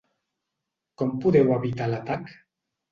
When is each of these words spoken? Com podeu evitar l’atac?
Com 1.03 1.13
podeu 1.27 1.55
evitar 1.59 1.93
l’atac? 1.95 2.39